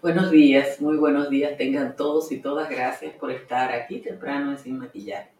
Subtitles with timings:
[0.00, 1.56] Buenos días, muy buenos días.
[1.56, 5.32] Tengan todos y todas gracias por estar aquí temprano en Sin Maquillaje.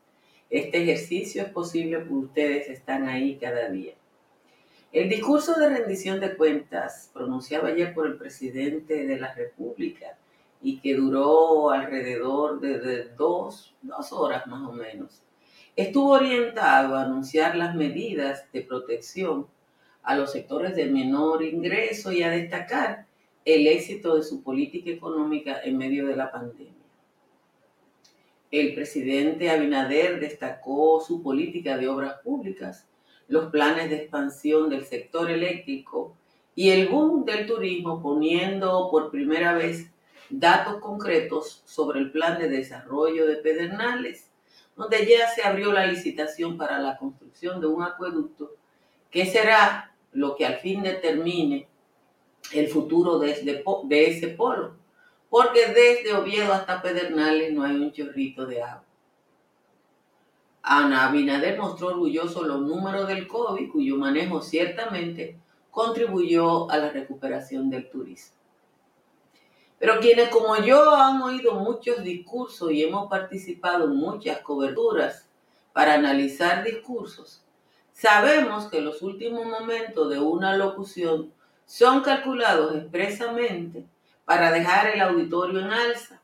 [0.50, 3.94] Este ejercicio es posible porque ustedes están ahí cada día.
[4.90, 10.18] El discurso de rendición de cuentas pronunciado ayer por el presidente de la República
[10.60, 15.22] y que duró alrededor de, dos, dos horas más o menos,
[15.76, 19.46] estuvo orientado a anunciar las medidas de protección
[20.02, 23.06] a los sectores de menor ingreso y a destacar
[23.44, 26.74] el éxito de su política económica en medio de la pandemia.
[28.50, 32.88] El presidente Abinader destacó su política de obras públicas,
[33.28, 36.16] los planes de expansión del sector eléctrico
[36.54, 39.92] y el boom del turismo, poniendo por primera vez
[40.30, 44.30] datos concretos sobre el plan de desarrollo de Pedernales,
[44.76, 48.54] donde ya se abrió la licitación para la construcción de un acueducto
[49.10, 51.67] que será lo que al fin determine
[52.52, 54.76] el futuro de, de ese polo,
[55.28, 58.84] porque desde Oviedo hasta Pedernales no hay un chorrito de agua.
[60.62, 65.38] Ana Abinader mostró orgulloso los números del COVID, cuyo manejo ciertamente
[65.70, 68.36] contribuyó a la recuperación del turismo.
[69.78, 75.28] Pero quienes como yo han oído muchos discursos y hemos participado en muchas coberturas
[75.72, 77.44] para analizar discursos,
[77.92, 81.32] sabemos que los últimos momentos de una locución
[81.68, 83.84] son calculados expresamente
[84.24, 86.22] para dejar el auditorio en alza.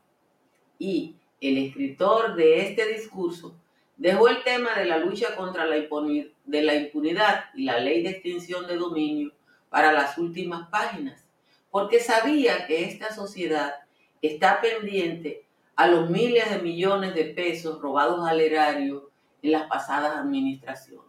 [0.79, 3.55] Y el escritor de este discurso
[3.99, 8.77] dejó el tema de la lucha contra la, impunidad y la ley de extinción de
[8.77, 9.33] dominio
[9.69, 11.23] para las últimas páginas,
[11.71, 13.75] porque sabía que esta sociedad
[14.23, 15.45] está pendiente
[15.77, 19.11] a los miles de millones de pesos robados al erario
[19.43, 21.05] en las pasadas administraciones.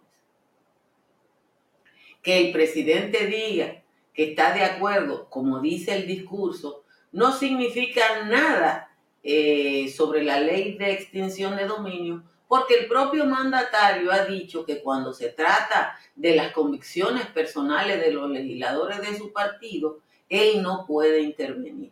[2.21, 3.84] Que el presidente diga
[4.15, 8.89] que está de acuerdo, como dice el discurso, no significa nada
[9.23, 14.81] eh, sobre la ley de extinción de dominio, porque el propio mandatario ha dicho que
[14.81, 19.99] cuando se trata de las convicciones personales de los legisladores de su partido,
[20.29, 21.91] él no puede intervenir.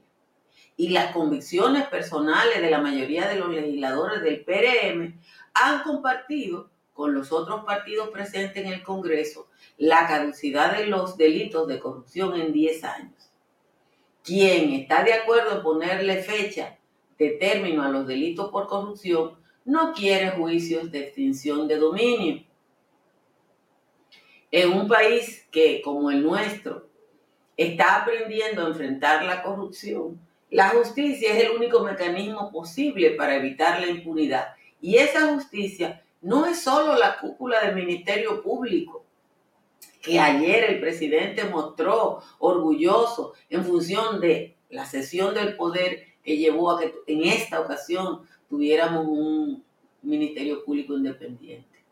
[0.78, 5.20] Y las convicciones personales de la mayoría de los legisladores del PRM
[5.54, 11.68] han compartido con los otros partidos presentes en el Congreso la caducidad de los delitos
[11.68, 13.32] de corrupción en 10 años.
[14.24, 16.78] Quien está de acuerdo en ponerle fecha
[17.18, 22.44] de término a los delitos por corrupción no quiere juicios de extinción de dominio.
[24.52, 26.88] En un país que, como el nuestro,
[27.58, 33.80] está aprendiendo a enfrentar la corrupción, la justicia es el único mecanismo posible para evitar
[33.80, 34.50] la impunidad.
[34.80, 39.04] Y esa justicia no es solo la cúpula del Ministerio Público,
[40.02, 46.72] que ayer el presidente mostró orgulloso en función de la cesión del poder que llevó
[46.72, 49.64] a que en esta ocasión tuviéramos un
[50.02, 51.84] ministerio público independiente.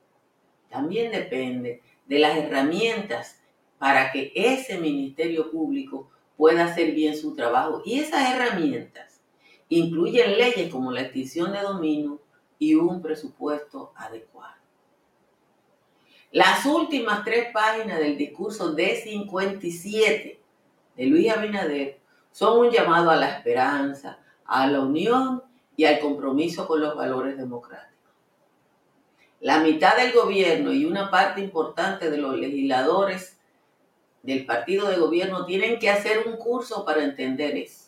[0.70, 3.38] También depende de las herramientas
[3.78, 7.81] para que ese ministerio público pueda hacer bien su trabajo.
[7.86, 9.20] Y esas herramientas
[9.68, 12.21] incluyen leyes como la extinción de dominio
[12.62, 14.54] y un presupuesto adecuado.
[16.32, 20.38] Las últimas tres páginas del discurso D57
[20.96, 22.00] de Luis Abinader
[22.32, 25.42] son un llamado a la esperanza, a la unión
[25.76, 28.14] y al compromiso con los valores democráticos.
[29.40, 33.40] La mitad del gobierno y una parte importante de los legisladores
[34.22, 37.81] del partido de gobierno tienen que hacer un curso para entender eso.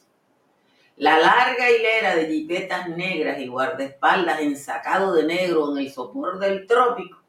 [0.96, 6.68] La larga hilera de jipetas negras y guardaespaldas ensacados de negro en el sopor del
[6.68, 7.24] trópico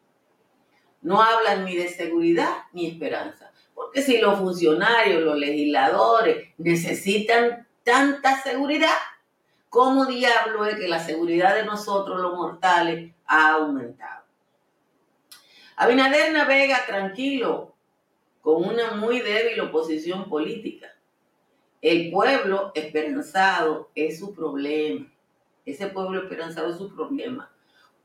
[1.05, 3.53] no hablan ni de seguridad ni esperanza.
[3.75, 8.97] Porque si los funcionarios, los legisladores necesitan tanta seguridad,
[9.69, 14.25] ¿cómo diablo es que la seguridad de nosotros los mortales ha aumentado?
[15.77, 17.75] Abinader navega tranquilo
[18.41, 20.94] con una muy débil oposición política.
[21.85, 25.07] El pueblo esperanzado es su problema.
[25.67, 27.53] Ese pueblo esperanzado es su problema.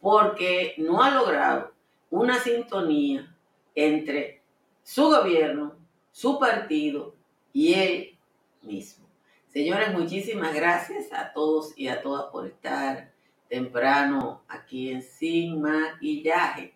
[0.01, 1.71] Porque no ha logrado
[2.09, 3.33] una sintonía
[3.73, 4.41] entre
[4.83, 5.77] su gobierno,
[6.11, 7.15] su partido
[7.53, 8.17] y él
[8.63, 9.07] mismo.
[9.47, 13.13] Señores, muchísimas gracias a todos y a todas por estar
[13.47, 16.75] temprano aquí en Sin Maquillaje.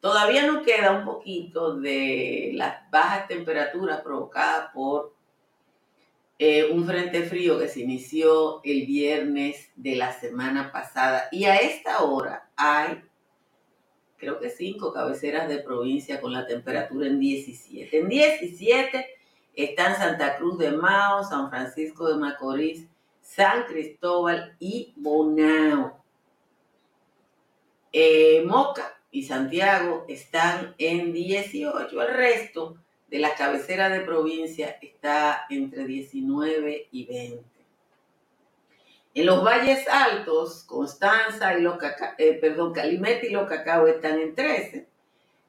[0.00, 5.11] Todavía nos queda un poquito de las bajas temperaturas provocadas por
[6.44, 11.28] eh, un frente frío que se inició el viernes de la semana pasada.
[11.30, 13.00] Y a esta hora hay,
[14.16, 17.96] creo que cinco cabeceras de provincia con la temperatura en 17.
[17.96, 19.06] En 17
[19.54, 22.88] están Santa Cruz de Mao, San Francisco de Macorís,
[23.20, 26.02] San Cristóbal y Bonao.
[27.92, 32.02] Eh, Moca y Santiago están en 18.
[32.02, 32.81] El resto
[33.12, 37.44] de la cabecera de provincia está entre 19 y 20.
[39.12, 41.76] En los valles altos, Constanza y los
[42.16, 44.88] eh, perdón, Calimete y los Cacao están en 13.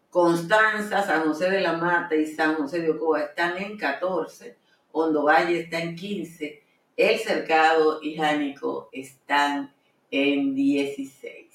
[0.09, 4.57] Constanza, San José de la Mata y San José de Ocoa están en 14.
[4.91, 6.61] Hondo Valle está en 15.
[6.97, 9.73] El Cercado y Jánico están
[10.11, 11.47] en 16.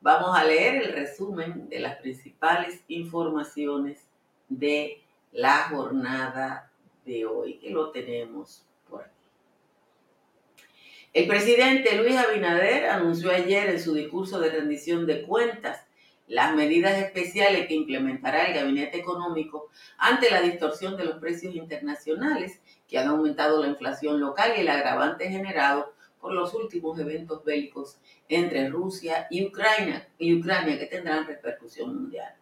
[0.00, 4.13] Vamos a leer el resumen de las principales informaciones
[4.58, 5.02] de
[5.32, 6.70] la jornada
[7.04, 9.10] de hoy, que lo tenemos por aquí.
[11.12, 15.86] El presidente Luis Abinader anunció ayer en su discurso de rendición de cuentas
[16.26, 19.68] las medidas especiales que implementará el gabinete económico
[19.98, 24.68] ante la distorsión de los precios internacionales que han aumentado la inflación local y el
[24.68, 27.98] agravante generado por los últimos eventos bélicos
[28.28, 32.34] entre Rusia y Ucrania, y Ucrania que tendrán repercusión mundial.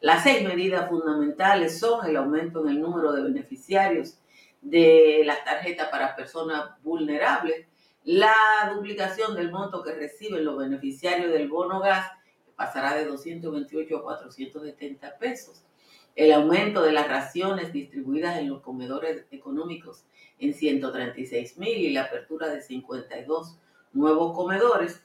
[0.00, 4.18] Las seis medidas fundamentales son el aumento en el número de beneficiarios
[4.60, 7.66] de las tarjetas para personas vulnerables,
[8.04, 12.10] la duplicación del monto que reciben los beneficiarios del bono gas
[12.56, 15.62] pasará de 228 a 470 pesos.
[16.16, 20.04] El aumento de las raciones distribuidas en los comedores económicos
[20.38, 23.58] en 136 mil y la apertura de 52
[23.92, 25.04] nuevos comedores.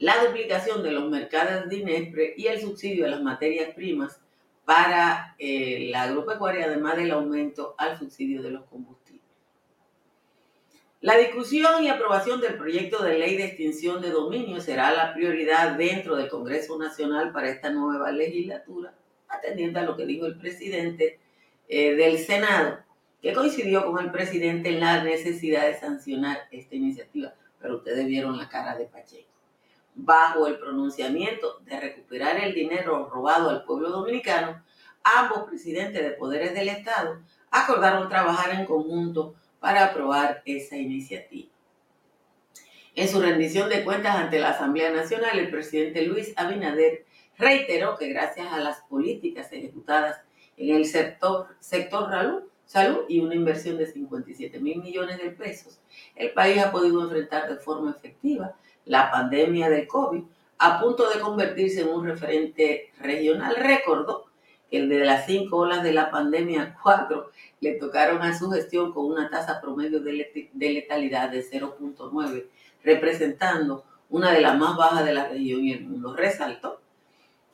[0.00, 4.18] La duplicación de los mercados de INESPRE y el subsidio a las materias primas
[4.64, 9.22] para eh, la agropecuaria, además del aumento al subsidio de los combustibles.
[11.02, 15.72] La discusión y aprobación del proyecto de ley de extinción de dominio será la prioridad
[15.76, 18.94] dentro del Congreso Nacional para esta nueva legislatura,
[19.28, 21.20] atendiendo a lo que dijo el presidente
[21.68, 22.78] eh, del Senado,
[23.20, 27.34] que coincidió con el presidente en la necesidad de sancionar esta iniciativa.
[27.60, 29.29] Pero ustedes vieron la cara de Pacheco.
[30.02, 34.64] Bajo el pronunciamiento de recuperar el dinero robado al pueblo dominicano,
[35.04, 37.20] ambos presidentes de poderes del Estado
[37.50, 41.50] acordaron trabajar en conjunto para aprobar esa iniciativa.
[42.94, 47.04] En su rendición de cuentas ante la Asamblea Nacional, el presidente Luis Abinader
[47.36, 50.22] reiteró que gracias a las políticas ejecutadas
[50.56, 52.08] en el sector, sector
[52.64, 55.78] salud y una inversión de 57 mil millones de pesos,
[56.16, 58.56] el país ha podido enfrentar de forma efectiva
[58.90, 60.22] la pandemia del COVID,
[60.58, 63.54] a punto de convertirse en un referente regional.
[63.54, 64.26] Recordó
[64.72, 69.06] el de las cinco olas de la pandemia, cuatro le tocaron a su gestión con
[69.06, 72.46] una tasa promedio de letalidad de 0.9,
[72.82, 76.16] representando una de las más bajas de la región y el mundo.
[76.16, 76.80] Resaltó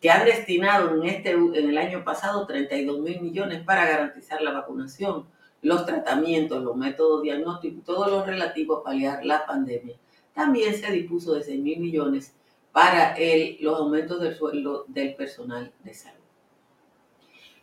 [0.01, 4.53] que han destinado en, este, en el año pasado 32 mil millones para garantizar la
[4.53, 5.27] vacunación,
[5.61, 9.97] los tratamientos, los métodos diagnósticos, todo lo relativo a paliar la pandemia.
[10.37, 12.35] También se dispuso de 6 mil millones
[12.71, 16.21] para el, los aumentos del sueldo del personal de salud.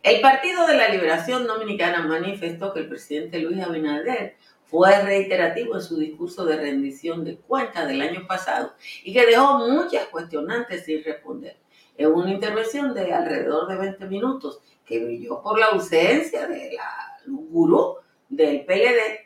[0.02, 5.82] El Partido de la Liberación Dominicana manifestó que el presidente Luis Abinader fue reiterativo en
[5.82, 11.04] su discurso de rendición de cuentas del año pasado y que dejó muchas cuestionantes sin
[11.04, 11.56] responder.
[11.96, 17.20] En una intervención de alrededor de 20 minutos que brilló por la ausencia de la
[17.28, 19.23] gurú del PLD,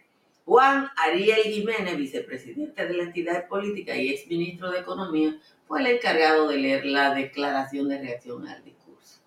[0.49, 6.49] Juan Ariel Jiménez, vicepresidente de la entidad política y exministro de Economía, fue el encargado
[6.49, 9.21] de leer la declaración de reacción al discurso.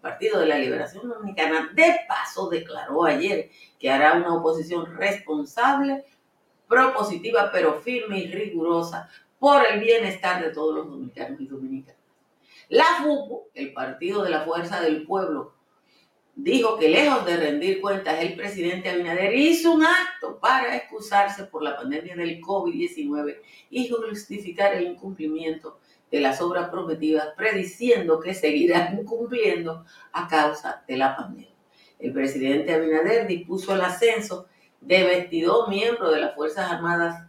[0.00, 6.04] Partido de la Liberación Dominicana, de paso declaró ayer que hará una oposición responsable,
[6.66, 12.02] propositiva, pero firme y rigurosa por el bienestar de todos los dominicanos y dominicanas.
[12.68, 15.53] La FUPO, el Partido de la Fuerza del Pueblo,
[16.36, 21.62] dijo que lejos de rendir cuentas, el presidente Abinader hizo un acto para excusarse por
[21.62, 23.38] la pandemia del COVID-19
[23.70, 25.78] y justificar el incumplimiento
[26.10, 31.50] de las obras prometidas, prediciendo que seguirán cumpliendo a causa de la pandemia.
[31.98, 34.46] El presidente Abinader dispuso el ascenso
[34.80, 37.26] de 22 miembros de las Fuerzas Armadas,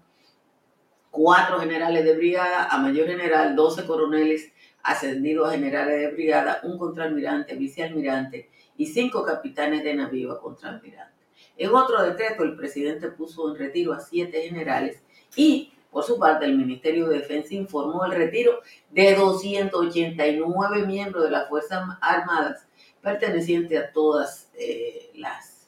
[1.09, 4.51] cuatro generales de brigada, a mayor general, 12 coroneles
[4.85, 11.15] ascendidos a generales de brigada, un contraalmirante, vicealmirante y cinco capitanes de navío a contraalmirante.
[11.57, 15.01] En otro decreto, el presidente puso en retiro a siete generales
[15.35, 18.61] y, por su parte, el Ministerio de Defensa informó el retiro
[18.91, 22.67] de 289 miembros de las Fuerzas Armadas
[23.01, 25.67] pertenecientes a todas eh, las,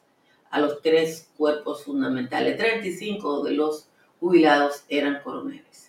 [0.52, 2.58] a los tres cuerpos fundamentales.
[2.58, 5.87] 35 de los jubilados eran coroneles.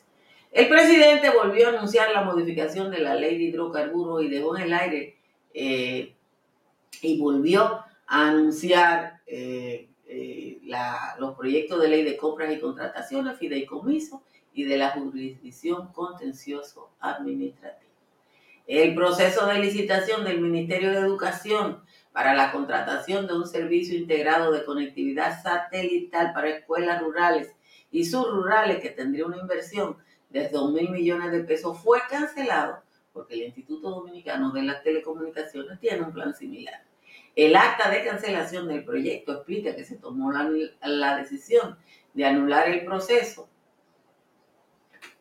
[0.50, 4.62] El presidente volvió a anunciar la modificación de la ley de hidrocarburos y dejó en
[4.64, 5.16] el aire
[5.52, 6.14] eh,
[7.02, 10.58] y volvió a anunciar eh, eh,
[11.18, 14.22] los proyectos de ley de compras y contrataciones, fideicomiso
[14.54, 17.92] y de la jurisdicción contencioso administrativa.
[18.66, 24.50] El proceso de licitación del Ministerio de Educación para la contratación de un servicio integrado
[24.50, 27.54] de conectividad satelital para escuelas rurales
[27.90, 29.96] y subrurales que tendría una inversión
[30.30, 32.82] de 2 mil millones de pesos fue cancelado
[33.12, 36.84] porque el Instituto Dominicano de las Telecomunicaciones tiene un plan similar.
[37.34, 41.76] El acta de cancelación del proyecto explica que se tomó la, decisión
[42.14, 43.48] de anular el proceso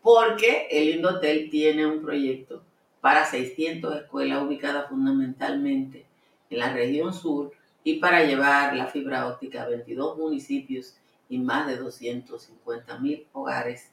[0.01, 2.63] porque el Indotel tiene un proyecto
[3.01, 6.05] para 600 escuelas ubicadas fundamentalmente
[6.49, 7.51] en la región sur
[7.83, 10.97] y para llevar la fibra óptica a 22 municipios
[11.29, 13.91] y más de 250 mil hogares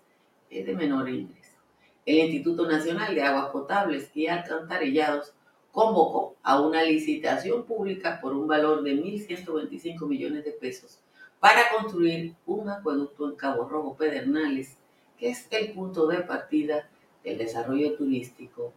[0.51, 1.59] eh, de menor ingreso.
[2.07, 5.33] El Instituto Nacional de Aguas Potables y Alcantarillados
[5.73, 11.01] convocó a una licitación pública por un valor de 1.125 millones de pesos
[11.41, 14.77] para construir un acueducto en Cabo Rojo Pedernales,
[15.19, 16.89] que es el punto de partida
[17.23, 18.73] del desarrollo turístico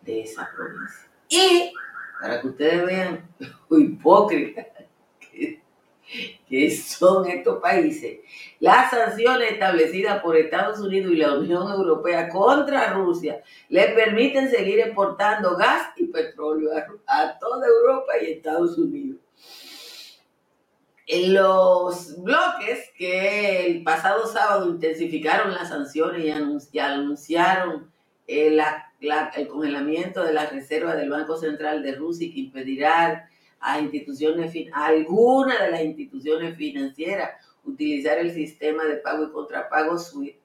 [0.00, 1.08] de esa provincia.
[1.28, 1.72] Y
[2.20, 3.28] para que ustedes vean
[3.70, 4.66] hipócrita
[6.52, 8.20] que son estos países,
[8.60, 14.80] las sanciones establecidas por Estados Unidos y la Unión Europea contra Rusia le permiten seguir
[14.80, 16.72] exportando gas y petróleo
[17.06, 19.18] a, toda Europa y Estados Unidos.
[21.06, 26.22] En los bloques que el pasado sábado intensificaron las sanciones
[26.70, 27.90] y, anunciaron
[28.26, 28.60] el,
[29.00, 33.30] el congelamiento de la reserva del Banco Central de Rusia que impedirá
[33.62, 37.30] a instituciones, a alguna de las instituciones financieras
[37.64, 40.36] utilizar el sistema de pago y contrapago SWIFT.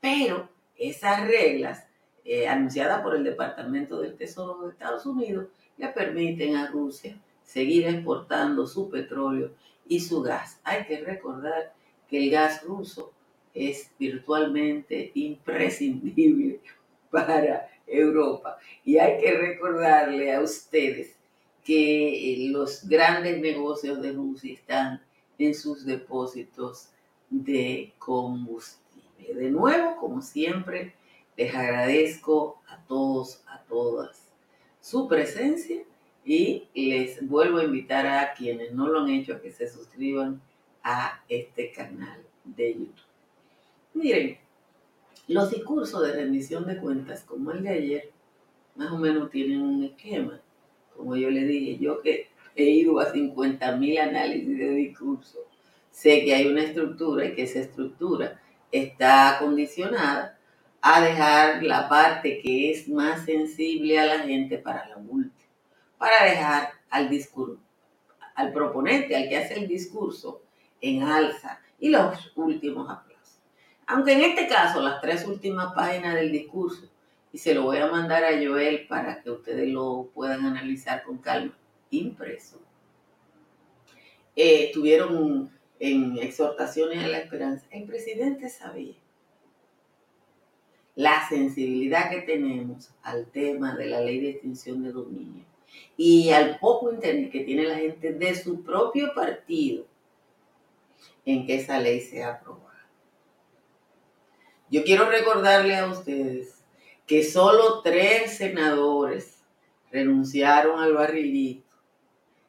[0.00, 1.86] Pero esas reglas
[2.24, 7.86] eh, anunciadas por el Departamento del Tesoro de Estados Unidos le permiten a Rusia seguir
[7.86, 9.52] exportando su petróleo
[9.86, 10.60] y su gas.
[10.64, 11.74] Hay que recordar
[12.08, 13.12] que el gas ruso
[13.54, 16.60] es virtualmente imprescindible
[17.10, 18.58] para Europa.
[18.84, 21.17] Y hay que recordarle a ustedes
[21.68, 25.02] que eh, los grandes negocios de Rusia están
[25.36, 26.88] en sus depósitos
[27.28, 29.34] de combustible.
[29.34, 30.94] De nuevo, como siempre,
[31.36, 34.30] les agradezco a todos, a todas
[34.80, 35.82] su presencia
[36.24, 40.40] y les vuelvo a invitar a quienes no lo han hecho a que se suscriban
[40.82, 42.94] a este canal de YouTube.
[43.92, 44.38] Miren,
[45.26, 48.10] los discursos de rendición de cuentas como el de ayer
[48.74, 50.40] más o menos tienen un esquema
[50.98, 55.38] como yo le dije, yo que he ido a 50 mil análisis de discurso,
[55.92, 58.40] sé que hay una estructura y que esa estructura
[58.72, 60.36] está condicionada
[60.82, 65.32] a dejar la parte que es más sensible a la gente para la última,
[65.96, 67.62] para dejar al discurso,
[68.34, 70.42] al proponente, al que hace el discurso,
[70.80, 73.38] en alza y los últimos aplausos.
[73.86, 76.88] Aunque en este caso las tres últimas páginas del discurso
[77.32, 81.18] y se lo voy a mandar a Joel para que ustedes lo puedan analizar con
[81.18, 81.56] calma,
[81.90, 82.60] impreso.
[84.34, 87.66] Eh, tuvieron en exhortaciones a la esperanza.
[87.70, 88.94] El presidente sabía
[90.94, 95.44] la sensibilidad que tenemos al tema de la ley de extinción de dominio
[95.96, 99.86] y al poco interés que tiene la gente de su propio partido
[101.24, 102.88] en que esa ley sea aprobada.
[104.70, 106.57] Yo quiero recordarle a ustedes
[107.08, 109.42] que solo tres senadores
[109.90, 111.66] renunciaron al barrilito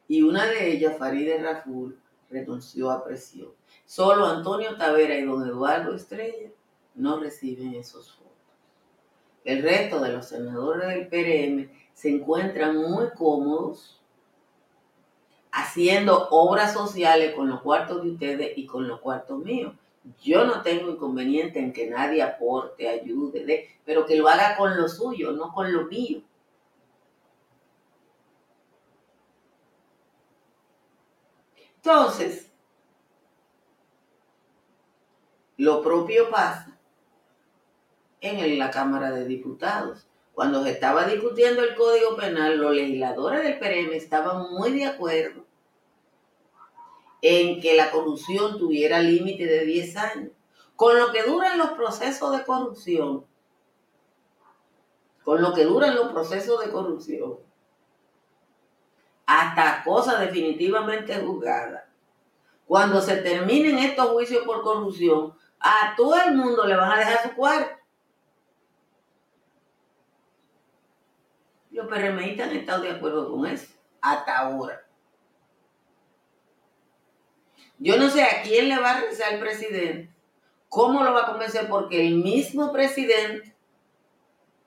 [0.06, 1.98] y una de ellas, Farideh Raful,
[2.28, 3.48] renunció a presión.
[3.86, 6.50] Solo Antonio Tavera y don Eduardo Estrella
[6.94, 8.34] no reciben esos fondos.
[9.44, 14.02] El resto de los senadores del PRM se encuentran muy cómodos
[15.52, 19.72] haciendo obras sociales con los cuartos de ustedes y con los cuartos míos.
[20.22, 24.76] Yo no tengo inconveniente en que nadie aporte, ayude, de, pero que lo haga con
[24.76, 26.22] lo suyo, no con lo mío.
[31.76, 32.50] Entonces,
[35.56, 36.78] lo propio pasa
[38.20, 40.06] en la Cámara de Diputados.
[40.32, 45.39] Cuando se estaba discutiendo el Código Penal, los legisladores del PRM estaban muy de acuerdo
[47.22, 50.30] en que la corrupción tuviera límite de 10 años.
[50.76, 53.26] Con lo que duran los procesos de corrupción,
[55.24, 57.38] con lo que duran los procesos de corrupción,
[59.26, 61.84] hasta cosas definitivamente juzgadas.
[62.66, 67.22] Cuando se terminen estos juicios por corrupción, a todo el mundo le van a dejar
[67.22, 67.76] su cuarto.
[71.70, 74.89] Los PRMistas han estado de acuerdo con eso, hasta ahora.
[77.80, 80.10] Yo no sé a quién le va a rezar el presidente,
[80.68, 83.54] cómo lo va a convencer, porque el mismo presidente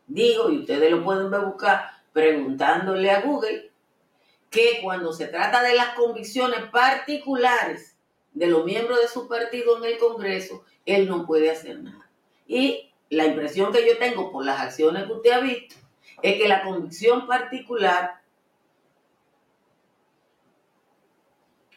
[0.07, 3.71] dijo, y ustedes lo pueden buscar preguntándole a Google,
[4.49, 7.95] que cuando se trata de las convicciones particulares
[8.33, 12.09] de los miembros de su partido en el Congreso, él no puede hacer nada.
[12.47, 15.75] Y la impresión que yo tengo por las acciones que usted ha visto
[16.23, 18.21] es que la convicción particular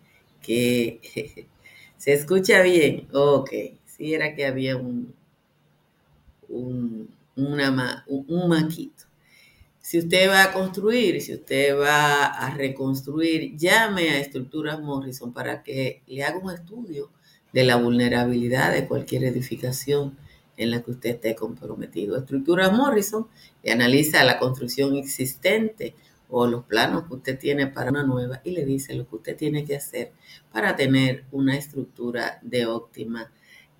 [0.41, 0.99] que
[1.97, 3.07] se escucha bien.
[3.13, 3.51] Ok,
[3.85, 5.13] si era que había un,
[6.49, 9.03] un, un maquito.
[9.79, 15.61] Si usted va a construir, si usted va a reconstruir, llame a Estructuras Morrison para
[15.61, 17.11] que le haga un estudio
[17.53, 20.17] de la vulnerabilidad de cualquier edificación
[20.57, 22.17] en la que usted esté comprometido.
[22.17, 23.27] Estructuras Morrison
[23.63, 25.93] le analiza la construcción existente
[26.29, 29.37] o los planos que usted tiene para una nueva y le dice lo que usted
[29.37, 30.13] tiene que hacer
[30.51, 33.31] para tener una estructura de óptima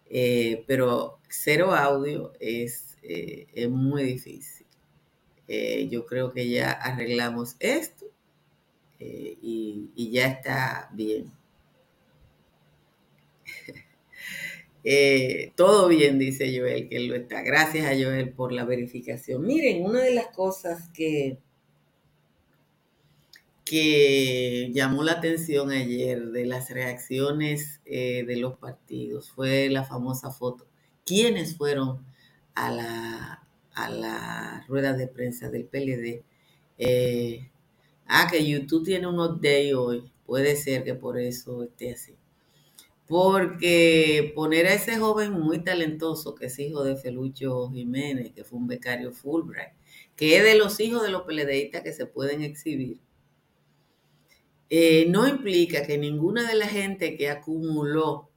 [0.09, 4.62] eh, pero cero audio es, es muy difícil.
[5.47, 8.05] Yo creo que ya arreglamos esto
[8.99, 11.31] y, y ya está bien.
[14.85, 17.41] Eh, todo bien, dice Joel, que lo está.
[17.41, 19.45] Gracias a Joel por la verificación.
[19.45, 21.37] Miren, una de las cosas que,
[23.63, 30.31] que llamó la atención ayer de las reacciones eh, de los partidos fue la famosa
[30.31, 30.67] foto.
[31.05, 32.05] ¿Quiénes fueron
[32.53, 33.42] a la,
[33.73, 36.23] a la rueda de prensa del PLD?
[36.77, 37.49] Eh,
[38.07, 40.11] ah, que YouTube tiene un update hoy.
[40.25, 42.15] Puede ser que por eso esté así
[43.07, 48.59] porque poner a ese joven muy talentoso, que es hijo de Felucho Jiménez, que fue
[48.59, 49.73] un becario Fulbright,
[50.15, 52.99] que es de los hijos de los peledeístas que se pueden exhibir,
[54.69, 58.29] eh, no implica que ninguna de la gente que acumuló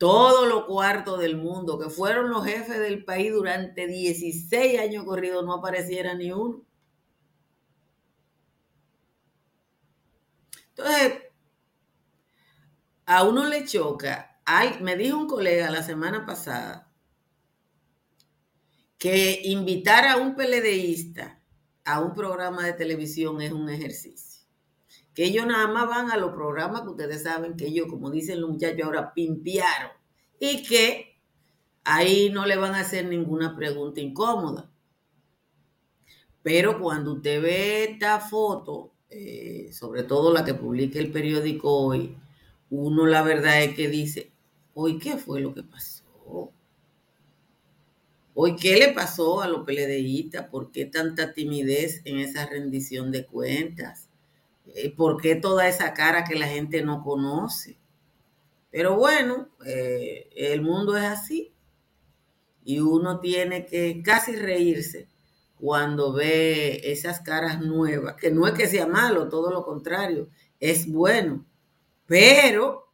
[0.00, 5.44] todos los cuartos del mundo, que fueron los jefes del país durante 16 años corridos,
[5.44, 6.64] no apareciera ni uno.
[10.70, 11.22] Entonces,
[13.04, 14.40] a uno le choca.
[14.80, 16.90] me dijo un colega la semana pasada
[18.96, 21.42] que invitar a un PLDista
[21.84, 24.29] a un programa de televisión es un ejercicio.
[25.20, 28.40] Que ellos nada más van a los programas que ustedes saben que ellos, como dicen
[28.40, 29.90] los muchachos ahora, pimpiaron.
[30.38, 31.20] Y que
[31.84, 34.70] ahí no le van a hacer ninguna pregunta incómoda.
[36.42, 42.16] Pero cuando usted ve esta foto, eh, sobre todo la que publica el periódico hoy,
[42.70, 44.32] uno la verdad es que dice,
[44.72, 46.50] hoy qué fue lo que pasó.
[48.32, 53.26] Hoy qué le pasó a los PLDistas, por qué tanta timidez en esa rendición de
[53.26, 54.09] cuentas,
[54.96, 57.78] por qué toda esa cara que la gente no conoce.
[58.70, 61.52] Pero bueno, eh, el mundo es así
[62.64, 65.08] y uno tiene que casi reírse
[65.58, 70.28] cuando ve esas caras nuevas, que no es que sea malo, todo lo contrario,
[70.58, 71.44] es bueno
[72.10, 72.92] pero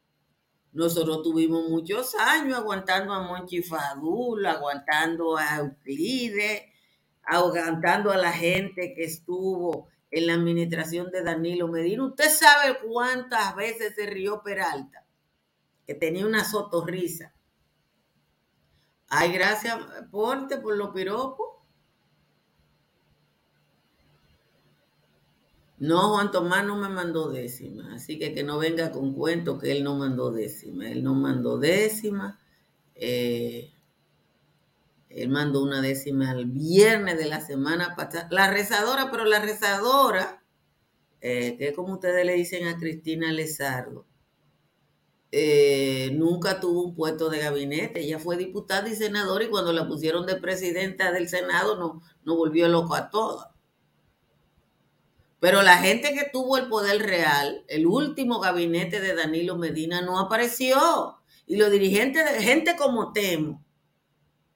[0.75, 6.65] nosotros tuvimos muchos años aguantando a Monchi Fadul, aguantando a Euclides,
[7.23, 12.05] aguantando a la gente que estuvo en la administración de Danilo Medina.
[12.05, 15.05] Usted sabe cuántas veces se rió Peralta,
[15.87, 17.33] que tenía una sotorrisa.
[19.09, 19.79] Ay, gracias,
[20.11, 21.57] Porte, por los piropos.
[25.79, 29.73] No, Juan Tomás no me mandó décima, así que que no venga con cuento que
[29.73, 30.91] él no mandó décima.
[30.91, 32.41] Él no mandó décima.
[32.95, 33.76] Eh,
[35.17, 38.29] él mandó una décima el viernes de la semana pasada.
[38.31, 40.45] La rezadora, pero la rezadora,
[41.23, 44.07] eh, que como ustedes le dicen a Cristina Lezardo,
[45.33, 48.01] eh, nunca tuvo un puesto de gabinete.
[48.01, 52.37] Ella fue diputada y senadora y cuando la pusieron de presidenta del Senado no, no
[52.37, 53.49] volvió loco a todas.
[55.41, 60.19] Pero la gente que tuvo el poder real, el último gabinete de Danilo Medina no
[60.19, 61.19] apareció.
[61.47, 63.66] Y los dirigentes, gente como Temo,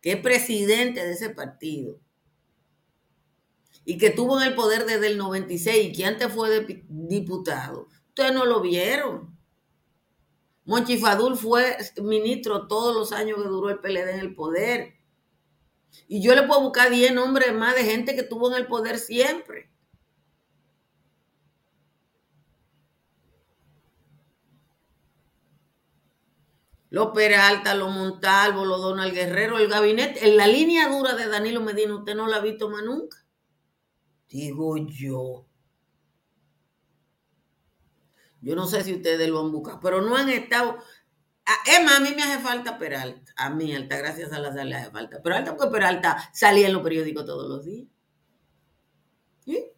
[0.00, 2.00] que es presidente de ese partido,
[3.84, 8.32] y que tuvo en el poder desde el 96 y que antes fue diputado, ustedes
[8.32, 9.36] no lo vieron.
[10.64, 14.94] Monchi Fadul fue ministro todos los años que duró el PLD en el poder.
[16.06, 18.98] Y yo le puedo buscar 10 nombres más de gente que tuvo en el poder
[18.98, 19.70] siempre.
[26.90, 31.60] Los Peralta, los Montalvo, los Donald Guerrero, el gabinete, en la línea dura de Danilo
[31.60, 33.24] Medina, usted no la ha visto más nunca.
[34.28, 35.46] Digo yo.
[38.40, 40.78] Yo no sé si ustedes lo han buscado, pero no han estado.
[41.66, 43.32] Es más, a mí me hace falta Peralta.
[43.36, 46.82] A mí, Alta, gracias a la le hace falta Peralta, porque Peralta salía en los
[46.82, 47.86] periódicos todos los días.
[49.44, 49.72] ¿Sí?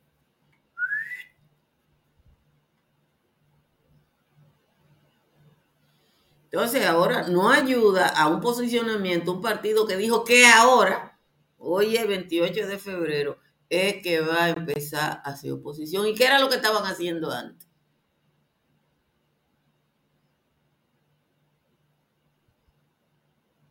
[6.52, 11.18] Entonces ahora no ayuda a un posicionamiento, un partido que dijo que ahora,
[11.56, 13.38] hoy es 28 de febrero,
[13.70, 16.06] es que va a empezar a hacer oposición.
[16.06, 17.66] ¿Y qué era lo que estaban haciendo antes?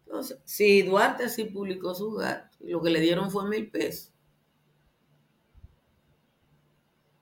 [0.06, 4.11] Entonces, si Duarte así publicó su gato, lo que le dieron fue mil pesos.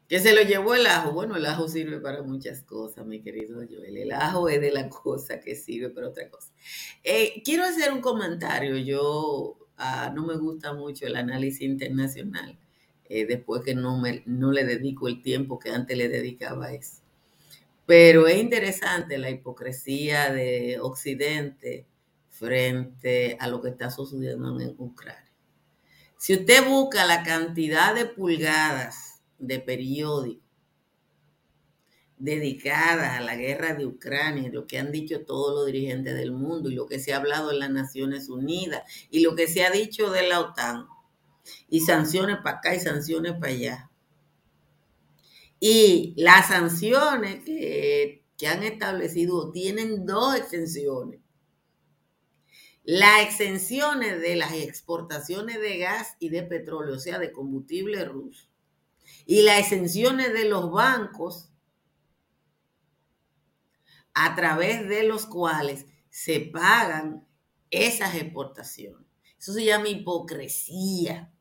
[0.10, 1.12] Que se lo llevó el ajo.
[1.12, 3.96] Bueno, el ajo sirve para muchas cosas, mi querido Joel.
[3.96, 6.52] El ajo es de la cosa que sirve para otra cosa.
[7.04, 8.76] Eh, quiero hacer un comentario.
[8.78, 12.58] Yo ah, no me gusta mucho el análisis internacional,
[13.08, 16.74] eh, después que no, me, no le dedico el tiempo que antes le dedicaba a
[16.74, 17.04] eso.
[17.86, 21.86] Pero es interesante la hipocresía de Occidente
[22.32, 25.32] frente a lo que está sucediendo en Ucrania.
[26.18, 29.09] Si usted busca la cantidad de pulgadas
[29.40, 30.50] de periódico
[32.20, 36.70] dedicada a la guerra de Ucrania, lo que han dicho todos los dirigentes del mundo
[36.70, 39.72] y lo que se ha hablado en las Naciones Unidas y lo que se ha
[39.72, 40.86] dicho de la OTAN,
[41.70, 43.92] y sanciones para acá y sanciones para allá.
[45.62, 51.22] Y las sanciones que, que han establecido tienen dos extensiones.
[52.84, 58.49] Las exenciones de las exportaciones de gas y de petróleo, o sea, de combustible ruso,
[59.30, 61.52] y las exenciones de los bancos
[64.16, 67.28] a través de los cuales se pagan
[67.70, 69.08] esas exportaciones.
[69.38, 71.32] Eso se llama hipocresía.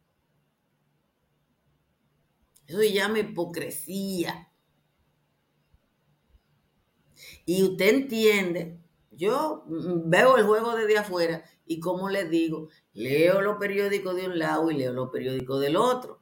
[2.66, 4.52] Eso se llama hipocresía.
[7.46, 13.56] Y usted entiende, yo veo el juego desde afuera y como les digo, leo los
[13.56, 16.17] periódicos de un lado y leo los periódicos del otro.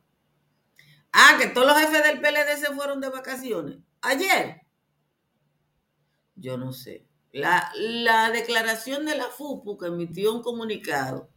[1.19, 3.79] Ah, que todos los jefes del PLD se fueron de vacaciones.
[4.03, 4.61] Ayer.
[6.35, 7.07] Yo no sé.
[7.33, 11.31] La, la declaración de la FUPU que emitió un comunicado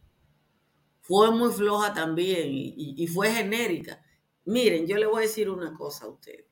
[1.00, 4.04] fue muy floja también y, fue genérica.
[4.44, 6.44] Miren, yo le voy a decir una cosa a ustedes.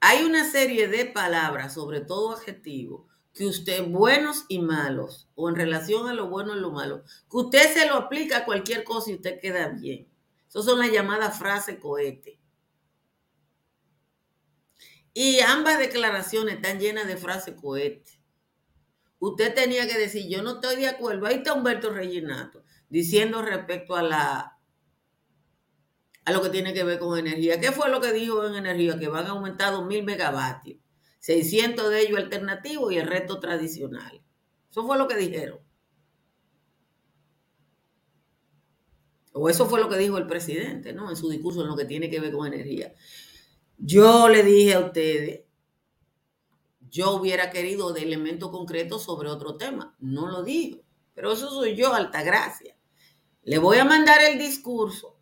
[0.00, 5.56] Hay una serie de palabras, sobre todo adjetivos, que usted, buenos y malos, o en
[5.56, 9.10] relación a lo bueno y lo malo, que usted se lo aplica a cualquier cosa
[9.10, 10.08] y usted queda bien.
[10.56, 12.40] Esas son las llamadas frases cohete.
[15.12, 18.16] Y ambas declaraciones están llenas de frases cohete
[19.18, 21.26] usted tenía que decir, yo no estoy de acuerdo.
[21.26, 24.52] Ahí está Humberto Reginato diciendo respecto a la
[26.24, 27.60] a lo que tiene que ver con energía.
[27.60, 28.98] ¿Qué fue lo que dijo en energía?
[28.98, 30.80] Que van a aumentar 2.000 megavatios,
[31.20, 34.20] 600 de ellos alternativos y el resto tradicional.
[34.68, 35.60] Eso fue lo que dijeron.
[39.38, 41.10] O eso fue lo que dijo el presidente, ¿no?
[41.10, 42.94] En su discurso en lo que tiene que ver con energía.
[43.78, 45.46] Yo le dije a ustedes
[46.96, 49.94] yo hubiera querido de elemento concreto sobre otro tema.
[49.98, 50.82] No lo digo,
[51.14, 52.74] pero eso soy yo, Altagracia.
[53.42, 55.18] Le voy a mandar el discurso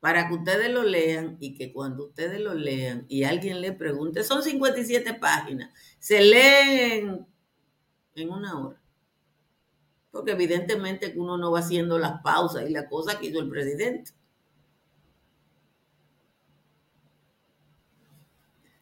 [0.00, 4.24] para que ustedes lo lean y que cuando ustedes lo lean y alguien le pregunte,
[4.24, 7.26] son 57 páginas, se leen
[8.14, 8.83] en una hora.
[10.14, 14.12] Porque evidentemente uno no va haciendo las pausas y las cosas que hizo el presidente.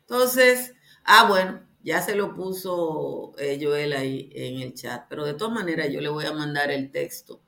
[0.00, 5.34] Entonces, Ah, bueno, ya se lo puso eh, Joel ahí en el chat, pero de
[5.34, 7.40] todas maneras yo le voy a mandar el texto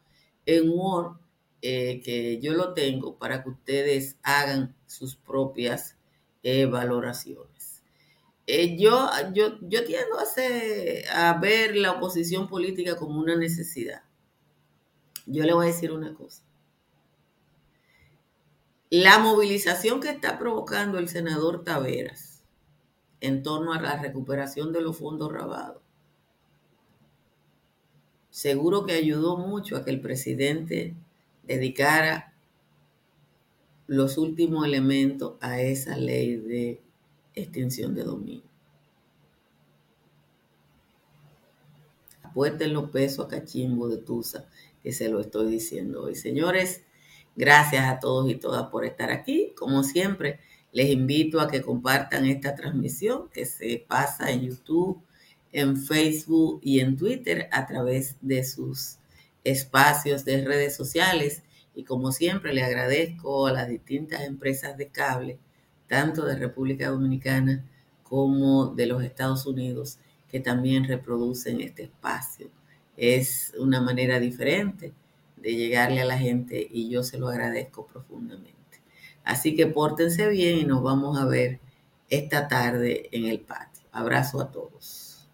[0.45, 1.19] en Word,
[1.63, 5.97] eh, que yo lo tengo para que ustedes hagan sus propias
[6.43, 7.54] eh, valoraciones.
[8.47, 14.03] Yo, yo, yo tiendo a, a ver la oposición política como una necesidad.
[15.27, 16.43] Yo le voy a decir una cosa.
[18.91, 22.43] La movilización que está provocando el senador Taveras
[23.21, 25.83] en torno a la recuperación de los fondos rabados.
[28.31, 30.95] Seguro que ayudó mucho a que el presidente
[31.45, 32.35] dedicara
[33.87, 36.83] los últimos elementos a esa ley de
[37.35, 38.43] extinción de dominio.
[42.23, 44.49] Apuesten los pesos a Cachimbo de Tusa,
[44.83, 46.15] que se lo estoy diciendo hoy.
[46.15, 46.83] Señores,
[47.37, 49.53] gracias a todos y todas por estar aquí.
[49.57, 50.41] Como siempre,
[50.73, 55.01] les invito a que compartan esta transmisión que se pasa en YouTube,
[55.53, 58.97] en Facebook y en Twitter a través de sus
[59.45, 61.43] espacios de redes sociales.
[61.77, 65.39] Y como siempre, le agradezco a las distintas empresas de cable,
[65.89, 67.65] tanto de República Dominicana
[68.03, 72.51] como de los Estados Unidos, que también reproducen este espacio.
[72.97, 74.93] Es una manera diferente
[75.37, 78.55] de llegarle a la gente y yo se lo agradezco profundamente.
[79.25, 81.61] Así que pórtense bien y nos vamos a ver
[82.09, 83.85] esta tarde en el patio.
[83.93, 85.29] Abrazo a todos.